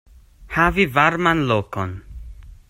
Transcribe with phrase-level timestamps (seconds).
[0.55, 1.95] Havi varman lokon.